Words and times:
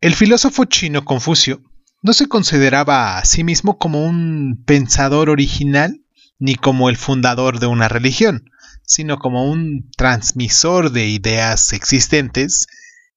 El 0.00 0.14
filósofo 0.14 0.64
chino 0.64 1.04
Confucio 1.04 1.62
no 2.00 2.14
se 2.14 2.26
consideraba 2.26 3.18
a 3.18 3.24
sí 3.26 3.44
mismo 3.44 3.76
como 3.76 4.02
un 4.02 4.62
pensador 4.64 5.28
original 5.28 6.02
ni 6.38 6.54
como 6.54 6.88
el 6.88 6.96
fundador 6.96 7.60
de 7.60 7.66
una 7.66 7.86
religión, 7.86 8.50
sino 8.86 9.18
como 9.18 9.50
un 9.50 9.90
transmisor 9.98 10.90
de 10.92 11.06
ideas 11.06 11.74
existentes 11.74 12.66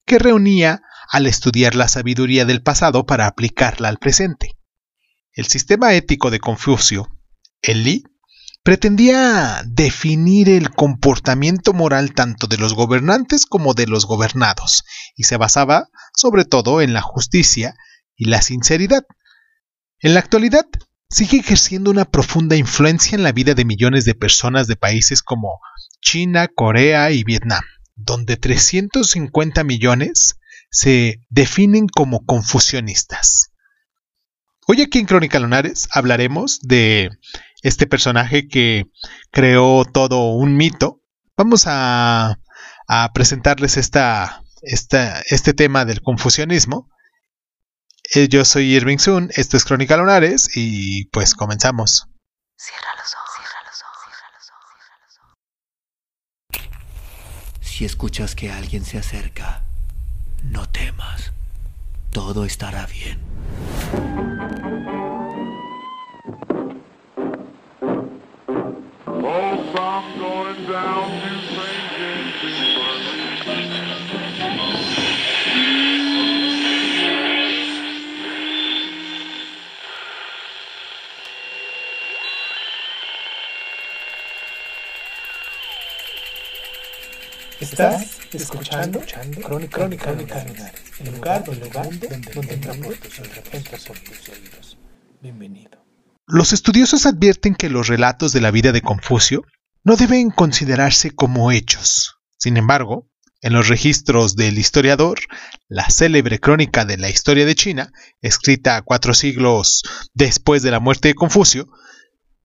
que 0.04 0.18
reunía 0.18 0.82
al 1.10 1.26
estudiar 1.26 1.74
la 1.74 1.88
sabiduría 1.88 2.44
del 2.44 2.60
pasado 2.60 3.06
para 3.06 3.28
aplicarla 3.28 3.88
al 3.88 3.96
presente. 3.96 4.58
El 5.32 5.46
sistema 5.46 5.94
ético 5.94 6.30
de 6.30 6.38
Confucio, 6.38 7.08
el 7.62 7.84
Li, 7.84 8.04
pretendía 8.64 9.62
definir 9.66 10.48
el 10.48 10.70
comportamiento 10.70 11.74
moral 11.74 12.14
tanto 12.14 12.46
de 12.46 12.56
los 12.56 12.72
gobernantes 12.72 13.44
como 13.44 13.74
de 13.74 13.86
los 13.86 14.06
gobernados, 14.06 14.84
y 15.14 15.24
se 15.24 15.36
basaba 15.36 15.90
sobre 16.14 16.46
todo 16.46 16.80
en 16.80 16.94
la 16.94 17.02
justicia 17.02 17.76
y 18.16 18.24
la 18.24 18.40
sinceridad. 18.40 19.04
En 20.00 20.14
la 20.14 20.20
actualidad, 20.20 20.64
sigue 21.10 21.38
ejerciendo 21.38 21.90
una 21.90 22.06
profunda 22.06 22.56
influencia 22.56 23.16
en 23.16 23.22
la 23.22 23.32
vida 23.32 23.52
de 23.54 23.66
millones 23.66 24.06
de 24.06 24.14
personas 24.14 24.66
de 24.66 24.76
países 24.76 25.22
como 25.22 25.60
China, 26.00 26.48
Corea 26.48 27.10
y 27.10 27.22
Vietnam, 27.22 27.62
donde 27.94 28.38
350 28.38 29.62
millones 29.62 30.36
se 30.70 31.20
definen 31.28 31.86
como 31.86 32.24
confusionistas. 32.24 33.50
Hoy 34.66 34.80
aquí 34.80 34.98
en 34.98 35.06
Crónica 35.06 35.38
Lunares 35.38 35.88
hablaremos 35.92 36.60
de 36.62 37.10
este 37.64 37.88
personaje 37.88 38.46
que 38.46 38.84
creó 39.32 39.84
todo 39.84 40.30
un 40.30 40.56
mito. 40.56 41.00
Vamos 41.36 41.64
a, 41.66 42.38
presentarles 43.12 43.76
esta, 43.76 44.42
este 44.62 45.54
tema 45.54 45.84
del 45.84 46.00
confusionismo 46.00 46.88
eh, 48.12 48.28
yo 48.28 48.44
soy 48.44 48.74
Irving 48.74 48.98
Sun, 48.98 49.30
esto 49.34 49.56
es 49.56 49.64
Crónica 49.64 49.96
Lunares 49.96 50.50
y 50.54 51.06
pues 51.06 51.34
comenzamos. 51.34 52.06
Cierra 52.56 52.94
los 52.98 53.14
ojos, 53.14 53.30
cierra 53.34 53.60
los 53.66 53.82
ojos, 53.82 54.04
cierra 54.04 54.28
los 54.34 54.50
ojos, 54.50 54.76
cierra 54.84 54.98
los 55.06 55.18
ojos. 56.60 57.68
Si 57.68 57.84
escuchas 57.84 58.34
que 58.34 58.52
alguien 58.52 58.84
se 58.84 58.98
acerca, 58.98 59.62
no 60.42 60.68
temas. 60.68 61.32
Todo 62.12 62.44
estará 62.44 62.86
bien. 62.86 63.18
Estás 87.60 88.18
escuchando, 88.32 89.00
Crónica, 89.42 89.88
Crónica, 89.88 90.40
el 90.98 91.14
lugar, 91.14 91.44
donde, 91.44 91.68
donde, 91.68 92.08
donde 92.34 92.96
tus 92.96 94.28
oídos. 94.28 94.78
Bienvenido. 95.22 95.84
Los 96.26 96.52
estudiosos 96.52 97.06
advierten 97.06 97.54
que 97.54 97.70
los 97.70 97.86
relatos 97.86 98.32
de 98.32 98.40
la 98.40 98.50
vida 98.50 98.72
de 98.72 98.82
Confucio 98.82 99.44
no 99.84 99.96
deben 99.96 100.30
considerarse 100.30 101.10
como 101.10 101.52
hechos. 101.52 102.16
Sin 102.38 102.56
embargo, 102.56 103.08
en 103.42 103.52
los 103.52 103.68
registros 103.68 104.36
del 104.36 104.58
historiador, 104.58 105.20
la 105.68 105.90
célebre 105.90 106.40
crónica 106.40 106.86
de 106.86 106.96
la 106.96 107.10
historia 107.10 107.44
de 107.44 107.54
China, 107.54 107.92
escrita 108.22 108.80
cuatro 108.80 109.12
siglos 109.12 109.82
después 110.14 110.62
de 110.62 110.70
la 110.70 110.80
muerte 110.80 111.08
de 111.08 111.14
Confucio, 111.14 111.68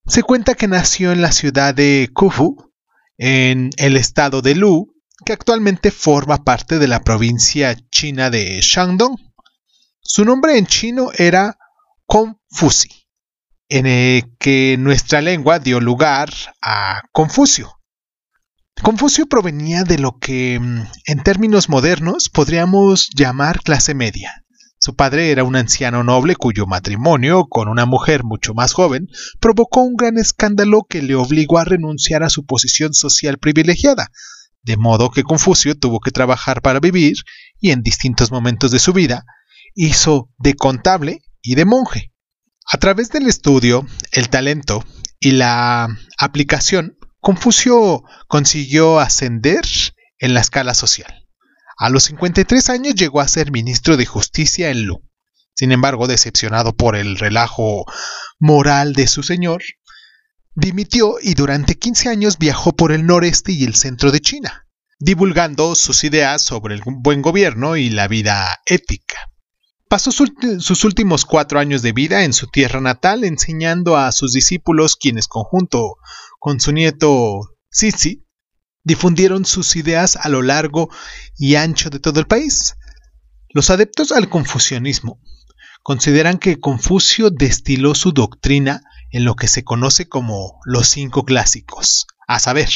se 0.05 0.23
cuenta 0.23 0.55
que 0.55 0.67
nació 0.67 1.13
en 1.13 1.21
la 1.21 1.31
ciudad 1.31 1.73
de 1.73 2.09
Kufu, 2.13 2.73
en 3.17 3.69
el 3.77 3.95
estado 3.95 4.41
de 4.41 4.55
Lu, 4.55 4.93
que 5.25 5.31
actualmente 5.33 5.91
forma 5.91 6.43
parte 6.43 6.79
de 6.79 6.87
la 6.87 7.01
provincia 7.01 7.77
china 7.89 8.29
de 8.29 8.59
Shandong. 8.61 9.17
Su 10.01 10.25
nombre 10.25 10.57
en 10.57 10.67
chino 10.67 11.11
era 11.17 11.57
Confuci, 12.05 12.98
en 13.69 13.85
el 13.85 14.35
que 14.39 14.75
nuestra 14.79 15.21
lengua 15.21 15.59
dio 15.59 15.79
lugar 15.79 16.29
a 16.61 17.03
Confucio. 17.11 17.79
Confucio 18.81 19.27
provenía 19.27 19.83
de 19.83 19.99
lo 19.99 20.17
que 20.17 20.59
mm, 20.59 20.81
en 21.05 21.23
términos 21.23 21.69
modernos 21.69 22.29
podríamos 22.29 23.09
llamar 23.15 23.61
clase 23.61 23.93
media. 23.93 24.43
Su 24.79 24.95
padre 24.95 25.31
era 25.31 25.43
un 25.43 25.55
anciano 25.55 26.03
noble 26.03 26.35
cuyo 26.35 26.65
matrimonio 26.65 27.45
con 27.47 27.67
una 27.67 27.85
mujer 27.85 28.23
mucho 28.23 28.53
más 28.53 28.73
joven 28.73 29.07
provocó 29.41 29.81
un 29.81 29.95
gran 29.95 30.17
escándalo 30.17 30.83
que 30.89 31.01
le 31.01 31.15
obligó 31.15 31.59
a 31.59 31.65
renunciar 31.65 32.23
a 32.23 32.29
su 32.29 32.45
posición 32.45 32.93
social 32.93 33.37
privilegiada, 33.37 34.09
de 34.63 34.77
modo 34.77 35.11
que 35.11 35.23
Confucio 35.23 35.77
tuvo 35.77 35.99
que 35.99 36.11
trabajar 36.11 36.61
para 36.61 36.79
vivir 36.79 37.17
y 37.59 37.71
en 37.71 37.81
distintos 37.81 38.31
momentos 38.31 38.71
de 38.71 38.79
su 38.79 38.93
vida 38.93 39.25
hizo 39.75 40.29
de 40.37 40.55
contable 40.55 41.19
y 41.41 41.55
de 41.55 41.65
monje. 41.65 42.08
A 42.71 42.77
través 42.77 43.09
del 43.09 43.27
estudio, 43.27 43.85
el 44.11 44.29
talento 44.29 44.85
y 45.19 45.31
la 45.31 45.87
aplicación, 46.17 46.97
Confucio 47.19 48.03
consiguió 48.27 48.99
ascender 48.99 49.65
en 50.19 50.33
la 50.33 50.39
escala 50.39 50.73
social. 50.73 51.27
A 51.77 51.89
los 51.89 52.03
53 52.03 52.69
años 52.69 52.95
llegó 52.95 53.21
a 53.21 53.27
ser 53.27 53.51
ministro 53.51 53.97
de 53.97 54.05
Justicia 54.05 54.69
en 54.69 54.85
Lu. 54.85 55.01
Sin 55.55 55.71
embargo, 55.71 56.07
decepcionado 56.07 56.75
por 56.75 56.95
el 56.95 57.17
relajo 57.17 57.85
moral 58.39 58.93
de 58.93 59.07
su 59.07 59.23
señor, 59.23 59.61
Dimitió 60.61 61.15
y 61.21 61.35
durante 61.35 61.75
15 61.75 62.09
años 62.09 62.37
viajó 62.37 62.75
por 62.75 62.91
el 62.91 63.05
noreste 63.05 63.53
y 63.53 63.63
el 63.63 63.75
centro 63.75 64.11
de 64.11 64.19
China, 64.19 64.67
divulgando 64.99 65.73
sus 65.73 66.03
ideas 66.03 66.41
sobre 66.41 66.75
el 66.75 66.81
buen 66.85 67.21
gobierno 67.21 67.77
y 67.77 67.89
la 67.89 68.09
vida 68.09 68.59
ética. 68.65 69.31
Pasó 69.89 70.11
sus 70.11 70.83
últimos 70.83 71.25
cuatro 71.25 71.59
años 71.59 71.81
de 71.81 71.93
vida 71.93 72.23
en 72.23 72.31
su 72.31 72.45
tierra 72.45 72.79
natal 72.79 73.23
enseñando 73.23 73.97
a 73.97 74.11
sus 74.11 74.33
discípulos 74.33 74.95
quienes 74.95 75.27
conjunto 75.27 75.97
con 76.37 76.59
su 76.59 76.71
nieto 76.71 77.57
Sisi 77.71 78.23
difundieron 78.83 79.45
sus 79.45 79.75
ideas 79.75 80.15
a 80.15 80.29
lo 80.29 80.43
largo 80.43 80.89
y 81.35 81.55
ancho 81.55 81.89
de 81.89 81.99
todo 81.99 82.19
el 82.19 82.27
país. 82.27 82.75
Los 83.49 83.71
adeptos 83.71 84.11
al 84.11 84.29
confucianismo 84.29 85.19
consideran 85.81 86.37
que 86.37 86.59
Confucio 86.59 87.31
destiló 87.31 87.95
su 87.95 88.11
doctrina 88.11 88.83
en 89.09 89.25
lo 89.25 89.35
que 89.35 89.47
se 89.47 89.63
conoce 89.63 90.07
como 90.07 90.59
los 90.65 90.87
cinco 90.87 91.25
clásicos, 91.25 92.05
a 92.27 92.37
saber, 92.37 92.69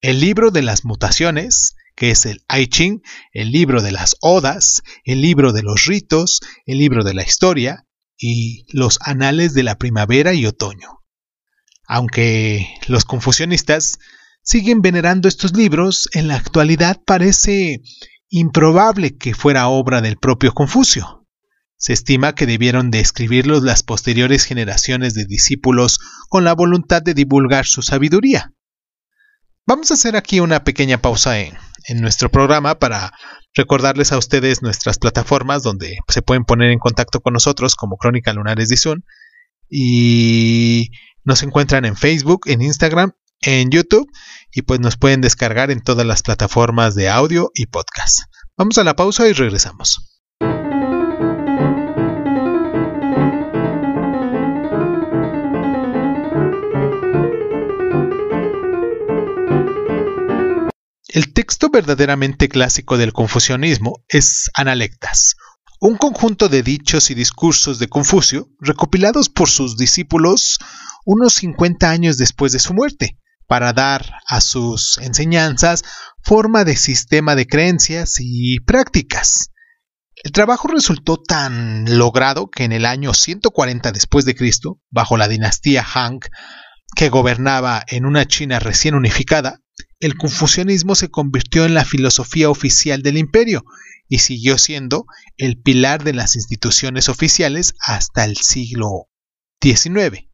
el 0.00 0.20
libro 0.20 0.50
de 0.50 0.62
las 0.62 0.86
mutaciones, 0.86 1.74
que 1.98 2.12
es 2.12 2.26
el 2.26 2.44
I 2.48 2.68
Ching, 2.68 3.02
el 3.32 3.50
libro 3.50 3.82
de 3.82 3.90
las 3.90 4.14
odas, 4.20 4.82
el 5.02 5.20
libro 5.20 5.52
de 5.52 5.64
los 5.64 5.86
ritos, 5.86 6.40
el 6.64 6.78
libro 6.78 7.02
de 7.02 7.12
la 7.12 7.24
historia 7.24 7.86
y 8.16 8.66
los 8.68 9.00
anales 9.02 9.52
de 9.52 9.64
la 9.64 9.78
primavera 9.78 10.32
y 10.32 10.46
otoño. 10.46 11.00
Aunque 11.88 12.68
los 12.86 13.04
confusionistas 13.04 13.98
siguen 14.44 14.80
venerando 14.80 15.26
estos 15.26 15.56
libros, 15.56 16.08
en 16.12 16.28
la 16.28 16.36
actualidad 16.36 17.00
parece 17.04 17.82
improbable 18.28 19.16
que 19.16 19.34
fuera 19.34 19.66
obra 19.66 20.00
del 20.00 20.18
propio 20.18 20.54
Confucio. 20.54 21.26
Se 21.78 21.92
estima 21.92 22.36
que 22.36 22.46
debieron 22.46 22.92
de 22.92 23.00
escribirlos 23.00 23.64
las 23.64 23.82
posteriores 23.82 24.44
generaciones 24.44 25.14
de 25.14 25.24
discípulos 25.24 25.98
con 26.28 26.44
la 26.44 26.54
voluntad 26.54 27.02
de 27.02 27.14
divulgar 27.14 27.66
su 27.66 27.82
sabiduría. 27.82 28.52
Vamos 29.66 29.90
a 29.90 29.94
hacer 29.94 30.14
aquí 30.14 30.38
una 30.38 30.62
pequeña 30.62 31.02
pausa 31.02 31.40
en, 31.40 31.58
nuestro 32.00 32.30
programa 32.30 32.78
para 32.78 33.12
recordarles 33.54 34.12
a 34.12 34.18
ustedes 34.18 34.62
nuestras 34.62 34.98
plataformas 34.98 35.62
donde 35.62 35.98
se 36.08 36.22
pueden 36.22 36.44
poner 36.44 36.70
en 36.70 36.78
contacto 36.78 37.20
con 37.20 37.32
nosotros 37.32 37.74
como 37.74 37.96
Crónica 37.96 38.32
Lunares 38.32 38.68
de 38.68 38.76
Zoom 38.76 39.00
y 39.70 40.90
nos 41.24 41.42
encuentran 41.42 41.84
en 41.84 41.96
Facebook, 41.96 42.42
en 42.46 42.62
Instagram, 42.62 43.12
en 43.42 43.70
YouTube 43.70 44.08
y 44.52 44.62
pues 44.62 44.80
nos 44.80 44.96
pueden 44.96 45.20
descargar 45.20 45.70
en 45.70 45.82
todas 45.82 46.06
las 46.06 46.22
plataformas 46.22 46.94
de 46.94 47.08
audio 47.08 47.50
y 47.54 47.66
podcast. 47.66 48.20
Vamos 48.56 48.78
a 48.78 48.84
la 48.84 48.96
pausa 48.96 49.28
y 49.28 49.32
regresamos. 49.32 50.07
El 61.10 61.32
texto 61.32 61.70
verdaderamente 61.70 62.50
clásico 62.50 62.98
del 62.98 63.14
confucianismo 63.14 64.04
es 64.08 64.50
Analectas, 64.52 65.36
un 65.80 65.96
conjunto 65.96 66.50
de 66.50 66.62
dichos 66.62 67.10
y 67.10 67.14
discursos 67.14 67.78
de 67.78 67.88
Confucio 67.88 68.50
recopilados 68.60 69.30
por 69.30 69.48
sus 69.48 69.78
discípulos 69.78 70.58
unos 71.06 71.32
50 71.32 71.88
años 71.88 72.18
después 72.18 72.52
de 72.52 72.58
su 72.58 72.74
muerte, 72.74 73.18
para 73.46 73.72
dar 73.72 74.16
a 74.26 74.42
sus 74.42 74.98
enseñanzas 74.98 75.82
forma 76.22 76.64
de 76.64 76.76
sistema 76.76 77.34
de 77.34 77.46
creencias 77.46 78.16
y 78.20 78.60
prácticas. 78.60 79.50
El 80.22 80.32
trabajo 80.32 80.68
resultó 80.68 81.16
tan 81.16 81.96
logrado 81.96 82.50
que 82.50 82.64
en 82.64 82.72
el 82.72 82.84
año 82.84 83.14
140 83.14 83.92
después 83.92 84.26
de 84.26 84.34
Cristo, 84.34 84.82
bajo 84.90 85.16
la 85.16 85.26
dinastía 85.26 85.86
Han, 85.94 86.20
que 86.94 87.08
gobernaba 87.08 87.82
en 87.88 88.04
una 88.04 88.26
China 88.26 88.58
recién 88.58 88.94
unificada, 88.94 89.62
el 90.00 90.16
confucianismo 90.16 90.94
se 90.94 91.08
convirtió 91.08 91.64
en 91.64 91.74
la 91.74 91.84
filosofía 91.84 92.50
oficial 92.50 93.02
del 93.02 93.18
imperio 93.18 93.64
y 94.08 94.20
siguió 94.20 94.56
siendo 94.58 95.06
el 95.36 95.60
pilar 95.60 96.04
de 96.04 96.12
las 96.12 96.36
instituciones 96.36 97.08
oficiales 97.08 97.74
hasta 97.80 98.24
el 98.24 98.36
siglo 98.36 99.08
XIX. 99.60 100.28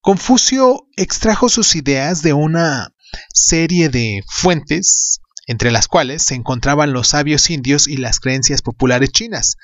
Confucio 0.00 0.86
extrajo 0.96 1.48
sus 1.48 1.76
ideas 1.76 2.22
de 2.22 2.34
una 2.34 2.92
serie 3.32 3.88
de 3.88 4.22
fuentes, 4.28 5.20
entre 5.46 5.70
las 5.70 5.88
cuales 5.88 6.22
se 6.22 6.34
encontraban 6.34 6.92
los 6.92 7.08
sabios 7.08 7.48
indios 7.48 7.88
y 7.88 7.96
las 7.96 8.20
creencias 8.20 8.60
populares 8.60 9.10
chinas. 9.12 9.56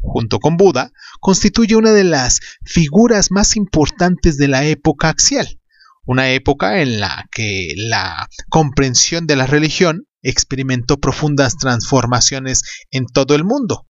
Junto 0.00 0.38
con 0.38 0.56
Buda, 0.56 0.92
constituye 1.20 1.74
una 1.74 1.90
de 1.90 2.04
las 2.04 2.40
figuras 2.64 3.32
más 3.32 3.56
importantes 3.56 4.38
de 4.38 4.46
la 4.46 4.64
época 4.64 5.08
axial, 5.08 5.57
una 6.08 6.30
época 6.30 6.80
en 6.80 7.00
la 7.00 7.26
que 7.30 7.74
la 7.76 8.26
comprensión 8.48 9.26
de 9.26 9.36
la 9.36 9.46
religión 9.46 10.06
experimentó 10.22 10.96
profundas 10.96 11.58
transformaciones 11.58 12.62
en 12.90 13.04
todo 13.04 13.34
el 13.34 13.44
mundo. 13.44 13.84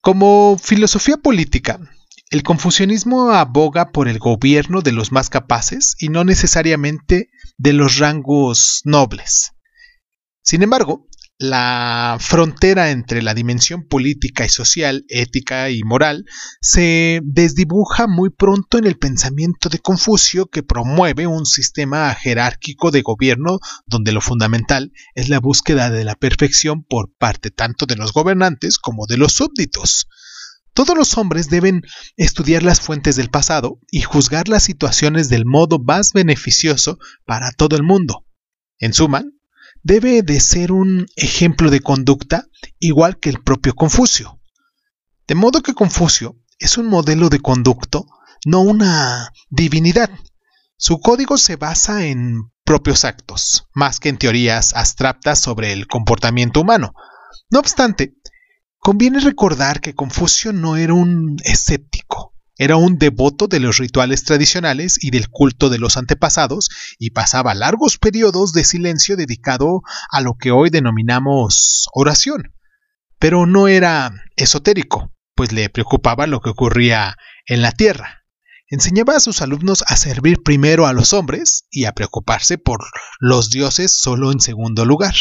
Como 0.00 0.58
filosofía 0.58 1.16
política, 1.16 1.80
el 2.32 2.42
confucianismo 2.42 3.30
aboga 3.30 3.92
por 3.92 4.08
el 4.08 4.18
gobierno 4.18 4.80
de 4.80 4.92
los 4.92 5.12
más 5.12 5.28
capaces 5.28 5.96
y 5.98 6.08
no 6.08 6.24
necesariamente 6.24 7.28
de 7.58 7.74
los 7.74 7.98
rangos 7.98 8.80
nobles. 8.84 9.52
Sin 10.40 10.62
embargo, 10.62 11.06
la 11.36 12.16
frontera 12.20 12.90
entre 12.90 13.20
la 13.20 13.34
dimensión 13.34 13.86
política 13.86 14.46
y 14.46 14.48
social, 14.48 15.04
ética 15.08 15.68
y 15.68 15.82
moral 15.82 16.24
se 16.62 17.20
desdibuja 17.22 18.06
muy 18.06 18.30
pronto 18.30 18.78
en 18.78 18.86
el 18.86 18.96
pensamiento 18.96 19.68
de 19.68 19.80
Confucio 19.80 20.46
que 20.46 20.62
promueve 20.62 21.26
un 21.26 21.44
sistema 21.44 22.14
jerárquico 22.14 22.90
de 22.90 23.02
gobierno 23.02 23.58
donde 23.84 24.12
lo 24.12 24.22
fundamental 24.22 24.90
es 25.14 25.28
la 25.28 25.38
búsqueda 25.38 25.90
de 25.90 26.04
la 26.04 26.14
perfección 26.14 26.82
por 26.82 27.12
parte 27.18 27.50
tanto 27.50 27.84
de 27.84 27.96
los 27.96 28.14
gobernantes 28.14 28.78
como 28.78 29.04
de 29.06 29.18
los 29.18 29.34
súbditos. 29.34 30.06
Todos 30.74 30.96
los 30.96 31.18
hombres 31.18 31.50
deben 31.50 31.82
estudiar 32.16 32.62
las 32.62 32.80
fuentes 32.80 33.16
del 33.16 33.28
pasado 33.28 33.78
y 33.90 34.00
juzgar 34.02 34.48
las 34.48 34.62
situaciones 34.62 35.28
del 35.28 35.44
modo 35.44 35.78
más 35.78 36.12
beneficioso 36.12 36.98
para 37.26 37.52
todo 37.52 37.76
el 37.76 37.82
mundo. 37.82 38.24
En 38.78 38.94
suma, 38.94 39.24
debe 39.82 40.22
de 40.22 40.40
ser 40.40 40.72
un 40.72 41.06
ejemplo 41.16 41.70
de 41.70 41.80
conducta 41.80 42.46
igual 42.78 43.18
que 43.18 43.28
el 43.28 43.42
propio 43.42 43.74
Confucio. 43.74 44.40
De 45.26 45.34
modo 45.34 45.62
que 45.62 45.74
Confucio 45.74 46.36
es 46.58 46.78
un 46.78 46.86
modelo 46.86 47.28
de 47.28 47.40
conducto, 47.40 48.06
no 48.46 48.60
una 48.60 49.30
divinidad. 49.50 50.10
Su 50.76 51.00
código 51.00 51.36
se 51.36 51.56
basa 51.56 52.06
en 52.06 52.50
propios 52.64 53.04
actos, 53.04 53.68
más 53.74 54.00
que 54.00 54.08
en 54.08 54.18
teorías 54.18 54.74
abstractas 54.74 55.38
sobre 55.38 55.72
el 55.72 55.86
comportamiento 55.86 56.60
humano. 56.60 56.92
No 57.50 57.58
obstante, 57.58 58.14
conviene 58.82 59.20
recordar 59.20 59.80
que 59.80 59.94
Confucio 59.94 60.52
no 60.52 60.76
era 60.76 60.92
un 60.92 61.36
escéptico, 61.44 62.34
era 62.58 62.74
un 62.74 62.98
devoto 62.98 63.46
de 63.46 63.60
los 63.60 63.78
rituales 63.78 64.24
tradicionales 64.24 64.98
y 65.00 65.12
del 65.12 65.28
culto 65.28 65.70
de 65.70 65.78
los 65.78 65.96
antepasados 65.96 66.68
y 66.98 67.10
pasaba 67.10 67.54
largos 67.54 67.96
periodos 67.96 68.52
de 68.52 68.64
silencio 68.64 69.16
dedicado 69.16 69.82
a 70.10 70.20
lo 70.20 70.34
que 70.34 70.50
hoy 70.50 70.68
denominamos 70.68 71.86
oración. 71.94 72.54
Pero 73.20 73.46
no 73.46 73.68
era 73.68 74.12
esotérico, 74.34 75.12
pues 75.36 75.52
le 75.52 75.70
preocupaba 75.70 76.26
lo 76.26 76.40
que 76.40 76.50
ocurría 76.50 77.16
en 77.46 77.62
la 77.62 77.70
tierra. 77.70 78.24
Enseñaba 78.66 79.14
a 79.14 79.20
sus 79.20 79.42
alumnos 79.42 79.84
a 79.86 79.96
servir 79.96 80.42
primero 80.42 80.88
a 80.88 80.92
los 80.92 81.12
hombres 81.12 81.66
y 81.70 81.84
a 81.84 81.92
preocuparse 81.92 82.58
por 82.58 82.80
los 83.20 83.50
dioses 83.50 83.92
solo 83.92 84.32
en 84.32 84.40
segundo 84.40 84.84
lugar. 84.84 85.14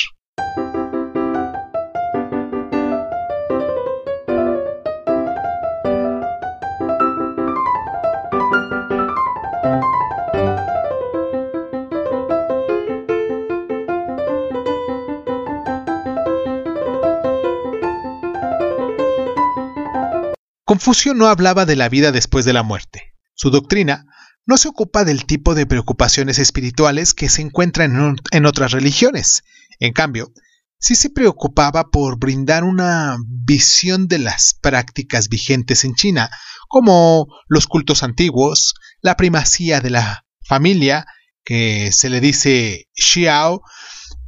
Confucio 20.81 21.13
no 21.13 21.27
hablaba 21.27 21.67
de 21.67 21.75
la 21.75 21.89
vida 21.89 22.11
después 22.11 22.43
de 22.43 22.53
la 22.53 22.63
muerte. 22.63 23.13
Su 23.35 23.51
doctrina 23.51 24.07
no 24.47 24.57
se 24.57 24.67
ocupa 24.67 25.05
del 25.05 25.27
tipo 25.27 25.53
de 25.53 25.67
preocupaciones 25.67 26.39
espirituales 26.39 27.13
que 27.13 27.29
se 27.29 27.43
encuentran 27.43 28.17
en, 28.31 28.45
otras 28.47 28.71
religiones. 28.71 29.43
En 29.79 29.93
cambio, 29.93 30.33
sí 30.79 30.95
se 30.95 31.11
preocupaba 31.11 31.91
por 31.91 32.17
brindar 32.17 32.63
una 32.63 33.15
visión 33.27 34.07
de 34.07 34.17
las 34.17 34.55
prácticas 34.59 35.29
vigentes 35.29 35.83
en 35.83 35.93
China, 35.93 36.31
como 36.67 37.27
los 37.47 37.67
cultos 37.67 38.01
antiguos, 38.01 38.73
la 39.01 39.15
primacía 39.17 39.81
de 39.81 39.91
la 39.91 40.25
familia, 40.43 41.05
que 41.43 41.91
se 41.91 42.09
le 42.09 42.21
dice 42.21 42.87
Xiao, 42.95 43.61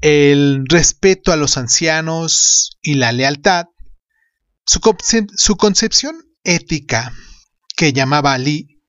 el 0.02 0.66
respeto 0.70 1.32
a 1.32 1.36
los 1.36 1.58
ancianos 1.58 2.78
y 2.84 2.94
la 2.94 3.12
lealtad. 3.12 3.66
Su, 4.68 4.80
su 5.36 5.56
concepción 5.56 6.24
ética 6.44 7.14
que 7.76 7.94
llamaba 7.94 8.38
Li 8.38 8.82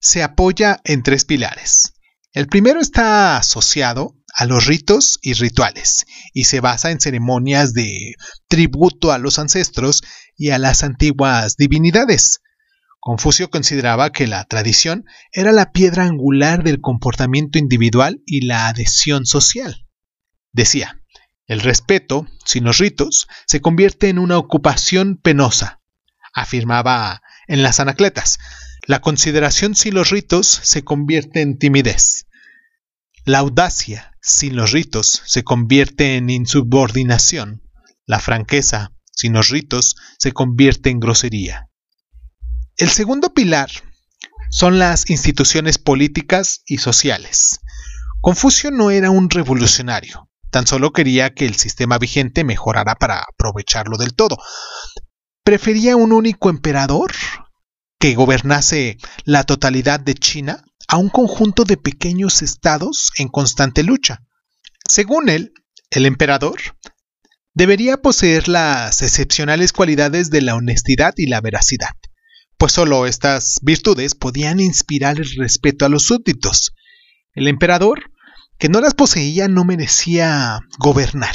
se 0.00 0.22
apoya 0.22 0.80
en 0.84 1.02
tres 1.02 1.24
pilares. 1.24 1.92
El 2.32 2.46
primero 2.46 2.80
está 2.80 3.36
asociado 3.36 4.16
a 4.34 4.46
los 4.46 4.66
ritos 4.66 5.18
y 5.22 5.34
rituales 5.34 6.06
y 6.32 6.44
se 6.44 6.60
basa 6.60 6.90
en 6.90 7.00
ceremonias 7.00 7.74
de 7.74 8.14
tributo 8.48 9.12
a 9.12 9.18
los 9.18 9.38
ancestros 9.38 10.02
y 10.36 10.50
a 10.50 10.58
las 10.58 10.82
antiguas 10.84 11.56
divinidades. 11.56 12.40
Confucio 13.00 13.50
consideraba 13.50 14.10
que 14.10 14.26
la 14.26 14.44
tradición 14.44 15.04
era 15.32 15.52
la 15.52 15.72
piedra 15.72 16.04
angular 16.04 16.62
del 16.62 16.80
comportamiento 16.80 17.58
individual 17.58 18.22
y 18.26 18.42
la 18.42 18.68
adhesión 18.68 19.26
social. 19.26 19.86
Decía, 20.52 21.00
el 21.46 21.60
respeto, 21.60 22.26
sin 22.44 22.64
los 22.64 22.78
ritos, 22.78 23.26
se 23.46 23.60
convierte 23.60 24.08
en 24.08 24.18
una 24.18 24.38
ocupación 24.38 25.16
penosa, 25.16 25.79
afirmaba 26.32 27.22
en 27.46 27.62
las 27.62 27.80
anacletas. 27.80 28.38
La 28.86 29.00
consideración 29.00 29.74
sin 29.74 29.94
los 29.94 30.10
ritos 30.10 30.46
se 30.46 30.82
convierte 30.82 31.42
en 31.42 31.58
timidez. 31.58 32.26
La 33.24 33.38
audacia 33.38 34.16
sin 34.22 34.56
los 34.56 34.72
ritos 34.72 35.22
se 35.26 35.44
convierte 35.44 36.16
en 36.16 36.30
insubordinación. 36.30 37.62
La 38.06 38.18
franqueza 38.18 38.92
sin 39.12 39.34
los 39.34 39.48
ritos 39.48 39.96
se 40.18 40.32
convierte 40.32 40.90
en 40.90 41.00
grosería. 41.00 41.68
El 42.76 42.88
segundo 42.88 43.34
pilar 43.34 43.70
son 44.50 44.78
las 44.78 45.10
instituciones 45.10 45.78
políticas 45.78 46.62
y 46.66 46.78
sociales. 46.78 47.60
Confucio 48.20 48.70
no 48.70 48.90
era 48.90 49.10
un 49.10 49.30
revolucionario, 49.30 50.28
tan 50.50 50.66
solo 50.66 50.92
quería 50.92 51.34
que 51.34 51.46
el 51.46 51.56
sistema 51.56 51.98
vigente 51.98 52.42
mejorara 52.44 52.94
para 52.96 53.20
aprovecharlo 53.20 53.96
del 53.96 54.14
todo 54.14 54.38
prefería 55.50 55.96
un 55.96 56.12
único 56.12 56.48
emperador 56.48 57.10
que 57.98 58.14
gobernase 58.14 58.98
la 59.24 59.42
totalidad 59.42 59.98
de 59.98 60.14
China 60.14 60.62
a 60.86 60.96
un 60.96 61.08
conjunto 61.08 61.64
de 61.64 61.76
pequeños 61.76 62.42
estados 62.42 63.10
en 63.16 63.26
constante 63.26 63.82
lucha. 63.82 64.22
Según 64.88 65.28
él, 65.28 65.52
el 65.90 66.06
emperador 66.06 66.60
debería 67.52 67.96
poseer 67.96 68.46
las 68.46 69.02
excepcionales 69.02 69.72
cualidades 69.72 70.30
de 70.30 70.40
la 70.40 70.54
honestidad 70.54 71.14
y 71.16 71.26
la 71.26 71.40
veracidad, 71.40 71.96
pues 72.56 72.74
sólo 72.74 73.08
estas 73.08 73.58
virtudes 73.60 74.14
podían 74.14 74.60
inspirar 74.60 75.18
el 75.18 75.34
respeto 75.34 75.84
a 75.84 75.88
los 75.88 76.04
súbditos. 76.04 76.76
El 77.34 77.48
emperador, 77.48 78.12
que 78.56 78.68
no 78.68 78.80
las 78.80 78.94
poseía, 78.94 79.48
no 79.48 79.64
merecía 79.64 80.60
gobernar, 80.78 81.34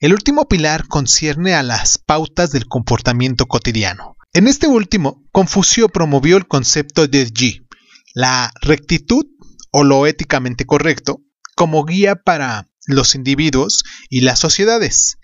el 0.00 0.12
último 0.12 0.48
pilar 0.48 0.86
concierne 0.86 1.54
a 1.54 1.62
las 1.62 1.98
pautas 1.98 2.50
del 2.50 2.66
comportamiento 2.66 3.46
cotidiano. 3.46 4.16
En 4.32 4.48
este 4.48 4.66
último, 4.66 5.22
Confucio 5.32 5.88
promovió 5.88 6.36
el 6.36 6.46
concepto 6.46 7.06
de 7.06 7.30
Ji, 7.32 7.66
la 8.14 8.52
rectitud 8.60 9.24
o 9.70 9.84
lo 9.84 10.06
éticamente 10.06 10.66
correcto, 10.66 11.20
como 11.56 11.84
guía 11.84 12.16
para 12.16 12.68
los 12.86 13.14
individuos 13.14 13.84
y 14.10 14.22
las 14.22 14.38
sociedades. 14.40 15.18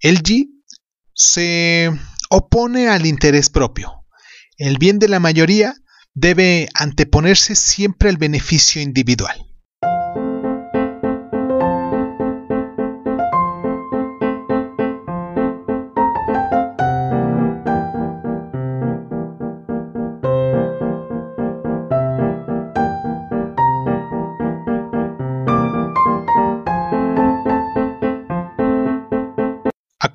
El 0.00 0.22
Ji 0.22 0.62
se 1.14 1.90
opone 2.30 2.88
al 2.88 3.06
interés 3.06 3.50
propio. 3.50 4.06
El 4.56 4.78
bien 4.78 4.98
de 4.98 5.08
la 5.08 5.20
mayoría 5.20 5.74
debe 6.14 6.68
anteponerse 6.74 7.54
siempre 7.54 8.08
al 8.08 8.16
beneficio 8.16 8.82
individual. 8.82 9.47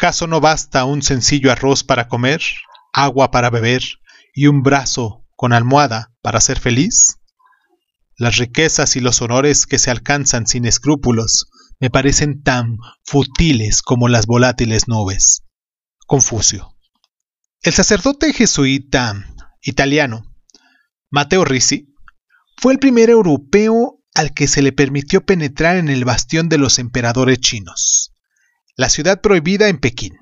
¿Acaso 0.04 0.28
no 0.28 0.42
basta 0.42 0.84
un 0.84 1.02
sencillo 1.02 1.50
arroz 1.50 1.86
para 1.86 2.10
comer, 2.10 2.42
agua 2.92 3.32
para 3.32 3.50
beber 3.50 3.84
y 4.34 4.48
un 4.48 4.62
brazo 4.62 5.26
con 5.38 5.54
almohada 5.54 6.12
para 6.22 6.42
ser 6.42 6.60
feliz? 6.60 7.20
Las 8.18 8.36
riquezas 8.36 8.98
y 8.98 9.00
los 9.00 9.22
honores 9.22 9.66
que 9.66 9.80
se 9.80 9.92
alcanzan 9.92 10.46
sin 10.46 10.66
escrúpulos 10.66 11.48
me 11.80 11.90
parecen 11.90 12.44
tan 12.44 12.80
futiles 13.06 13.82
como 13.82 14.10
las 14.10 14.26
volátiles 14.26 14.90
nubes. 14.90 15.46
Confucio. 16.06 16.76
El 17.62 17.72
sacerdote 17.72 18.34
jesuita 18.34 19.26
italiano 19.62 20.26
Matteo 21.12 21.46
Ricci 21.46 21.96
fue 22.58 22.74
el 22.74 22.80
primer 22.80 23.10
europeo 23.10 24.02
al 24.14 24.34
que 24.34 24.50
se 24.50 24.62
le 24.62 24.74
permitió 24.74 25.26
penetrar 25.26 25.78
en 25.78 25.88
el 25.88 26.04
bastión 26.04 26.50
de 26.50 26.58
los 26.58 26.78
emperadores 26.78 27.40
chinos 27.40 28.14
la 28.76 28.90
ciudad 28.90 29.22
prohibida 29.22 29.70
en 29.70 29.80
Pekín. 29.80 30.18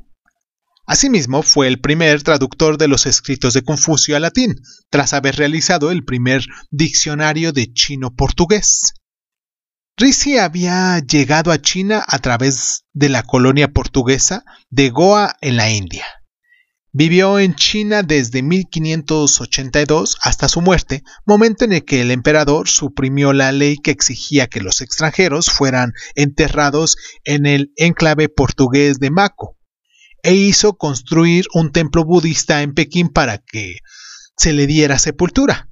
Asimismo, 0.85 1.41
fue 1.41 1.67
el 1.67 1.79
primer 1.79 2.21
traductor 2.23 2.77
de 2.77 2.87
los 2.87 3.05
escritos 3.05 3.53
de 3.53 3.63
Confucio 3.63 4.15
al 4.15 4.23
latín, 4.23 4.55
tras 4.89 5.13
haber 5.13 5.35
realizado 5.37 5.91
el 5.91 6.03
primer 6.03 6.43
diccionario 6.69 7.53
de 7.53 7.71
chino-portugués. 7.71 8.93
Ricci 9.95 10.37
había 10.37 10.99
llegado 10.99 11.51
a 11.51 11.61
China 11.61 12.03
a 12.07 12.19
través 12.19 12.85
de 12.93 13.09
la 13.09 13.23
colonia 13.23 13.71
portuguesa 13.71 14.43
de 14.69 14.89
Goa 14.89 15.35
en 15.41 15.57
la 15.57 15.69
India. 15.69 16.05
Vivió 16.93 17.39
en 17.39 17.55
China 17.55 18.03
desde 18.03 18.43
1582 18.43 20.17
hasta 20.21 20.49
su 20.49 20.59
muerte, 20.59 21.03
momento 21.25 21.63
en 21.63 21.71
el 21.71 21.85
que 21.85 22.01
el 22.01 22.11
emperador 22.11 22.67
suprimió 22.67 23.31
la 23.31 23.53
ley 23.53 23.77
que 23.77 23.91
exigía 23.91 24.47
que 24.47 24.59
los 24.59 24.81
extranjeros 24.81 25.45
fueran 25.45 25.93
enterrados 26.15 26.97
en 27.23 27.45
el 27.45 27.71
enclave 27.77 28.27
portugués 28.27 28.99
de 28.99 29.09
Mako, 29.09 29.57
e 30.21 30.33
hizo 30.33 30.73
construir 30.73 31.45
un 31.53 31.71
templo 31.71 32.03
budista 32.03 32.61
en 32.61 32.73
Pekín 32.73 33.07
para 33.07 33.37
que 33.37 33.77
se 34.35 34.51
le 34.51 34.67
diera 34.67 34.99
sepultura. 34.99 35.70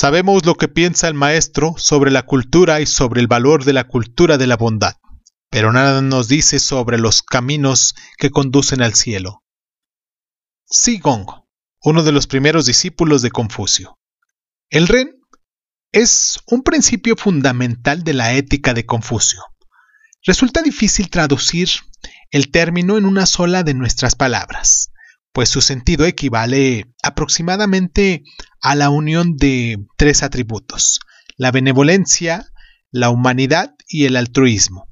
Sabemos 0.00 0.46
lo 0.46 0.54
que 0.54 0.66
piensa 0.66 1.08
el 1.08 1.12
maestro 1.12 1.74
sobre 1.76 2.10
la 2.10 2.22
cultura 2.22 2.80
y 2.80 2.86
sobre 2.86 3.20
el 3.20 3.26
valor 3.26 3.66
de 3.66 3.74
la 3.74 3.84
cultura 3.86 4.38
de 4.38 4.46
la 4.46 4.56
bondad, 4.56 4.94
pero 5.50 5.74
nada 5.74 6.00
nos 6.00 6.26
dice 6.26 6.58
sobre 6.58 6.96
los 6.96 7.22
caminos 7.22 7.94
que 8.16 8.30
conducen 8.30 8.80
al 8.80 8.94
cielo. 8.94 9.44
Gong, 11.02 11.26
uno 11.82 12.02
de 12.02 12.12
los 12.12 12.26
primeros 12.26 12.64
discípulos 12.64 13.20
de 13.20 13.30
Confucio. 13.30 13.98
El 14.70 14.88
ren 14.88 15.20
es 15.92 16.40
un 16.46 16.62
principio 16.62 17.14
fundamental 17.14 18.02
de 18.02 18.14
la 18.14 18.32
ética 18.32 18.72
de 18.72 18.86
Confucio. 18.86 19.42
Resulta 20.24 20.62
difícil 20.62 21.10
traducir 21.10 21.68
el 22.30 22.50
término 22.50 22.96
en 22.96 23.04
una 23.04 23.26
sola 23.26 23.64
de 23.64 23.74
nuestras 23.74 24.14
palabras, 24.14 24.92
pues 25.32 25.48
su 25.48 25.60
sentido 25.60 26.06
equivale 26.06 26.86
aproximadamente 27.02 28.24
a 28.60 28.74
la 28.74 28.90
unión 28.90 29.36
de 29.36 29.78
tres 29.96 30.22
atributos, 30.22 31.00
la 31.36 31.50
benevolencia, 31.50 32.46
la 32.90 33.10
humanidad 33.10 33.74
y 33.88 34.06
el 34.06 34.16
altruismo. 34.16 34.88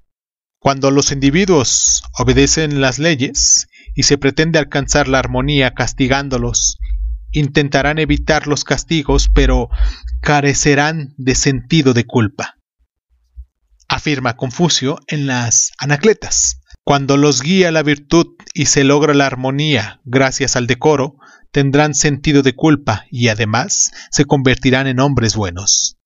Cuando 0.60 0.90
los 0.90 1.12
individuos 1.12 2.02
obedecen 2.18 2.80
las 2.80 2.98
leyes 2.98 3.68
y 3.94 4.04
se 4.04 4.18
pretende 4.18 4.58
alcanzar 4.58 5.08
la 5.08 5.18
armonía 5.18 5.74
castigándolos, 5.74 6.78
intentarán 7.30 7.98
evitar 7.98 8.46
los 8.46 8.64
castigos, 8.64 9.28
pero 9.32 9.68
carecerán 10.20 11.14
de 11.16 11.34
sentido 11.34 11.94
de 11.94 12.04
culpa. 12.04 12.56
Afirma 13.88 14.36
Confucio 14.36 14.98
en 15.06 15.26
las 15.26 15.72
Anacletas. 15.78 16.60
Cuando 16.84 17.16
los 17.16 17.42
guía 17.42 17.70
la 17.70 17.82
virtud 17.82 18.26
y 18.58 18.66
se 18.66 18.82
logra 18.82 19.14
la 19.14 19.24
armonía 19.24 20.00
gracias 20.04 20.56
al 20.56 20.66
decoro, 20.66 21.14
tendrán 21.52 21.94
sentido 21.94 22.42
de 22.42 22.56
culpa 22.56 23.04
y 23.08 23.28
además 23.28 23.92
se 24.10 24.24
convertirán 24.24 24.88
en 24.88 24.98
hombres 24.98 25.36
buenos. 25.36 25.96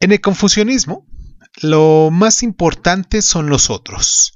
En 0.00 0.10
el 0.10 0.20
confucianismo, 0.20 1.06
lo 1.60 2.08
más 2.10 2.42
importante 2.42 3.22
son 3.22 3.50
los 3.50 3.70
otros. 3.70 4.32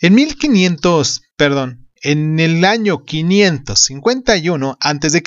En 0.00 0.14
1500, 0.14 1.20
perdón, 1.36 1.90
en 2.00 2.40
el 2.40 2.64
año 2.64 3.04
551 3.04 4.78
a.C., 4.80 5.22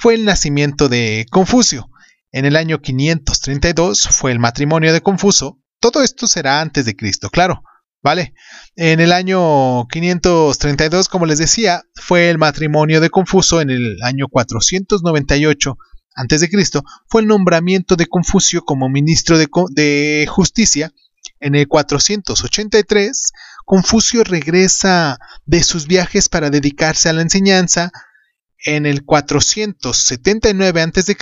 fue 0.00 0.14
el 0.14 0.24
nacimiento 0.24 0.88
de 0.88 1.26
Confucio, 1.30 1.90
en 2.30 2.44
el 2.44 2.56
año 2.56 2.80
532 2.80 4.08
fue 4.10 4.32
el 4.32 4.38
matrimonio 4.38 4.92
de 4.92 5.00
Confuso. 5.00 5.62
Todo 5.80 6.02
esto 6.02 6.26
será 6.26 6.60
antes 6.60 6.84
de 6.84 6.94
Cristo, 6.94 7.30
claro. 7.30 7.62
¿Vale? 8.00 8.34
En 8.76 9.00
el 9.00 9.12
año 9.12 9.86
532, 9.88 11.08
como 11.08 11.26
les 11.26 11.38
decía, 11.38 11.82
fue 11.94 12.30
el 12.30 12.38
matrimonio 12.38 13.00
de 13.00 13.10
Confuso. 13.10 13.60
En 13.60 13.70
el 13.70 13.96
año 14.02 14.26
498 14.30 15.76
a.C. 16.14 16.48
fue 17.08 17.22
el 17.22 17.26
nombramiento 17.26 17.96
de 17.96 18.06
Confucio 18.06 18.62
como 18.62 18.88
ministro 18.88 19.38
de, 19.38 19.48
de 19.70 20.26
Justicia. 20.28 20.92
En 21.40 21.54
el 21.54 21.66
483, 21.66 23.32
Confucio 23.64 24.22
regresa 24.22 25.18
de 25.44 25.62
sus 25.62 25.86
viajes 25.86 26.28
para 26.28 26.50
dedicarse 26.50 27.08
a 27.08 27.12
la 27.12 27.22
enseñanza. 27.22 27.90
En 28.64 28.86
el 28.86 29.04
479 29.04 30.82
a.C., 30.82 31.16